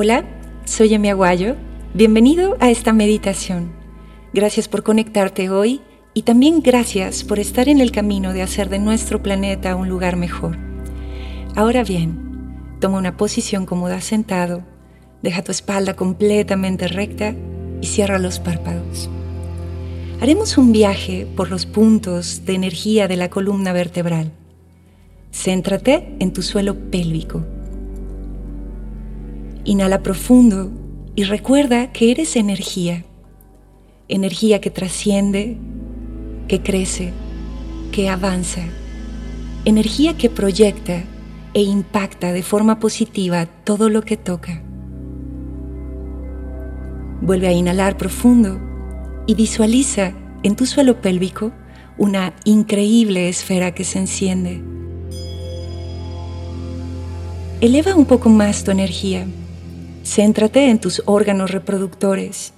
[0.00, 0.24] Hola,
[0.64, 1.56] soy Emi Aguayo.
[1.92, 3.72] Bienvenido a esta meditación.
[4.32, 5.80] Gracias por conectarte hoy
[6.14, 10.14] y también gracias por estar en el camino de hacer de nuestro planeta un lugar
[10.14, 10.56] mejor.
[11.56, 14.62] Ahora bien, toma una posición cómoda sentado,
[15.20, 17.34] deja tu espalda completamente recta
[17.80, 19.10] y cierra los párpados.
[20.20, 24.30] Haremos un viaje por los puntos de energía de la columna vertebral.
[25.32, 27.44] Céntrate en tu suelo pélvico
[29.68, 30.70] Inhala profundo
[31.14, 33.04] y recuerda que eres energía,
[34.08, 35.58] energía que trasciende,
[36.48, 37.12] que crece,
[37.92, 38.62] que avanza,
[39.66, 41.04] energía que proyecta
[41.52, 44.62] e impacta de forma positiva todo lo que toca.
[47.20, 48.58] Vuelve a inhalar profundo
[49.26, 51.52] y visualiza en tu suelo pélvico
[51.98, 54.62] una increíble esfera que se enciende.
[57.60, 59.26] Eleva un poco más tu energía
[60.04, 62.52] Céntrate en tus órganos reproductores.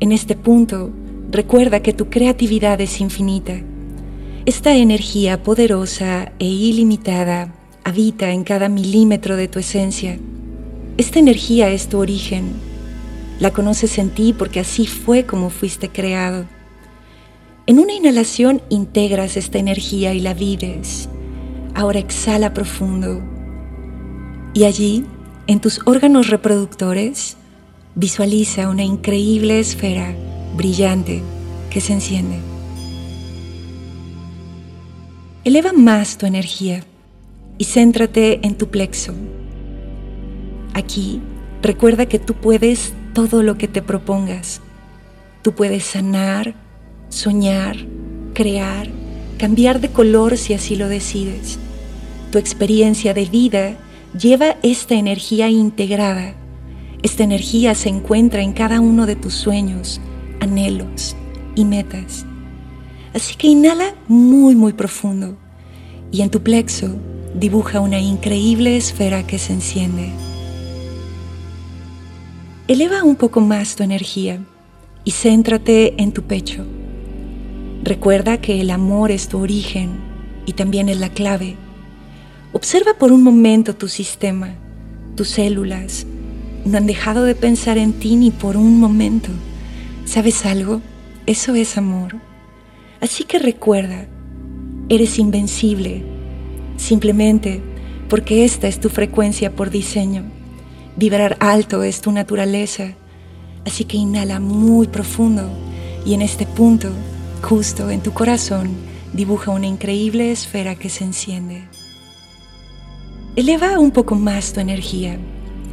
[0.00, 0.90] En este punto,
[1.30, 3.60] recuerda que tu creatividad es infinita.
[4.44, 10.18] Esta energía poderosa e ilimitada habita en cada milímetro de tu esencia.
[10.96, 12.52] Esta energía es tu origen.
[13.38, 16.46] La conoces en ti porque así fue como fuiste creado.
[17.66, 21.08] En una inhalación integras esta energía y la vives.
[21.74, 23.22] Ahora exhala profundo.
[24.52, 25.06] Y allí
[25.52, 27.36] en tus órganos reproductores,
[27.94, 30.16] visualiza una increíble esfera
[30.56, 31.22] brillante
[31.68, 32.38] que se enciende.
[35.44, 36.84] Eleva más tu energía
[37.58, 39.12] y céntrate en tu plexo.
[40.72, 41.20] Aquí
[41.60, 44.62] recuerda que tú puedes todo lo que te propongas.
[45.42, 46.54] Tú puedes sanar,
[47.10, 47.76] soñar,
[48.32, 48.88] crear,
[49.36, 51.58] cambiar de color si así lo decides.
[52.30, 53.76] Tu experiencia de vida
[54.18, 56.34] lleva esta energía integrada.
[57.02, 60.00] Esta energía se encuentra en cada uno de tus sueños,
[60.40, 61.16] anhelos
[61.54, 62.26] y metas.
[63.14, 65.36] Así que inhala muy, muy profundo
[66.10, 66.94] y en tu plexo
[67.34, 70.10] dibuja una increíble esfera que se enciende.
[72.68, 74.40] Eleva un poco más tu energía
[75.04, 76.64] y céntrate en tu pecho.
[77.82, 79.98] Recuerda que el amor es tu origen
[80.46, 81.56] y también es la clave
[82.54, 84.54] Observa por un momento tu sistema,
[85.16, 86.06] tus células.
[86.66, 89.30] No han dejado de pensar en ti ni por un momento.
[90.04, 90.82] ¿Sabes algo?
[91.24, 92.16] Eso es amor.
[93.00, 94.06] Así que recuerda,
[94.90, 96.04] eres invencible,
[96.76, 97.62] simplemente
[98.10, 100.24] porque esta es tu frecuencia por diseño.
[100.96, 102.92] Vibrar alto es tu naturaleza.
[103.64, 105.48] Así que inhala muy profundo
[106.04, 106.90] y en este punto,
[107.40, 108.76] justo en tu corazón,
[109.14, 111.62] dibuja una increíble esfera que se enciende.
[113.34, 115.18] Eleva un poco más tu energía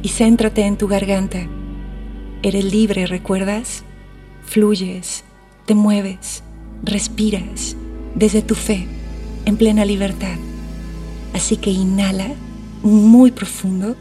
[0.00, 1.48] y céntrate en tu garganta.
[2.40, 3.82] Eres libre, ¿recuerdas?
[4.44, 5.24] Fluyes,
[5.66, 6.44] te mueves,
[6.84, 7.74] respiras
[8.14, 8.86] desde tu fe,
[9.44, 10.36] en plena libertad.
[11.34, 12.28] Así que inhala
[12.84, 13.96] muy profundo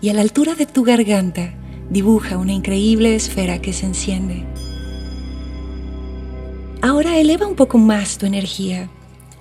[0.00, 1.52] y a la altura de tu garganta
[1.90, 4.46] dibuja una increíble esfera que se enciende.
[6.80, 8.88] Ahora eleva un poco más tu energía.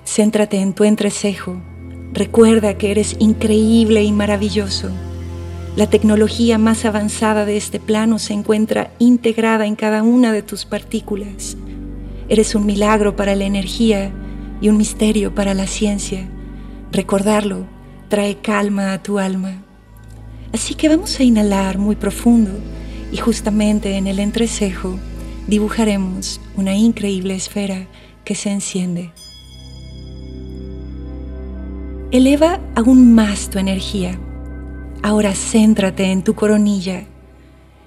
[0.03, 1.62] Céntrate en tu entrecejo
[2.13, 4.89] Recuerda que eres increíble y maravilloso.
[5.77, 10.66] La tecnología más avanzada de este plano se encuentra integrada en cada una de tus
[10.66, 11.55] partículas.
[12.27, 14.11] Eres un milagro para la energía
[14.59, 16.27] y un misterio para la ciencia.
[16.91, 17.66] Recordarlo
[18.09, 19.63] trae calma a tu alma.
[20.51, 22.51] Así que vamos a inhalar muy profundo
[23.13, 24.99] y justamente en el entrecejo
[25.47, 27.88] dibujaremos una increíble esfera
[28.25, 29.11] que se enciende.
[32.11, 34.19] Eleva aún más tu energía.
[35.01, 37.05] Ahora céntrate en tu coronilla.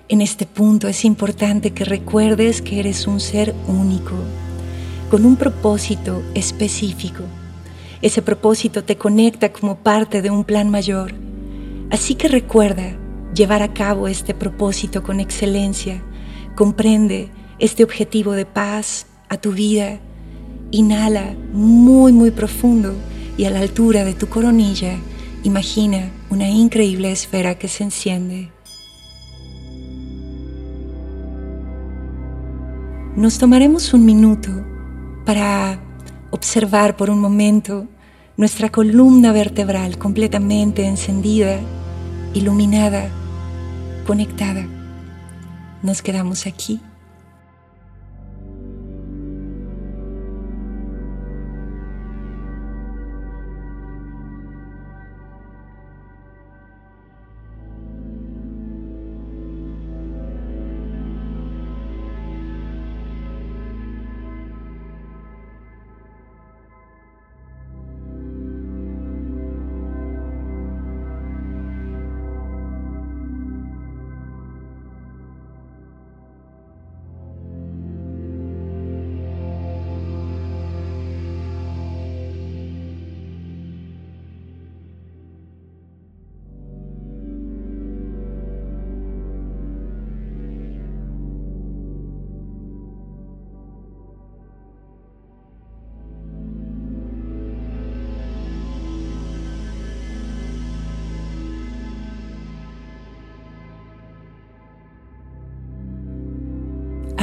[0.08, 4.14] En este punto es importante que recuerdes que eres un ser único,
[5.10, 7.22] con un propósito específico.
[8.00, 11.12] Ese propósito te conecta como parte de un plan mayor.
[11.90, 12.96] Así que recuerda
[13.34, 16.02] llevar a cabo este propósito con excelencia.
[16.54, 17.28] Comprende
[17.58, 20.00] este objetivo de paz a tu vida.
[20.70, 22.94] Inhala muy, muy profundo
[23.36, 24.96] y a la altura de tu coronilla
[25.42, 28.50] imagina una increíble esfera que se enciende.
[33.16, 34.50] Nos tomaremos un minuto
[35.24, 35.80] para
[36.30, 37.86] observar por un momento
[38.36, 41.60] nuestra columna vertebral completamente encendida,
[42.34, 43.08] iluminada,
[44.04, 44.66] conectada.
[45.82, 46.80] Nos quedamos aquí.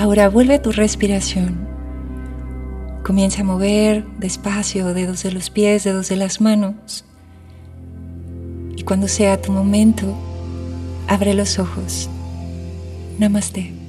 [0.01, 1.67] Ahora vuelve tu respiración.
[3.03, 7.05] Comienza a mover despacio dedos de los pies, dedos de las manos.
[8.75, 10.17] Y cuando sea tu momento,
[11.07, 12.09] abre los ojos.
[13.19, 13.80] Namaste.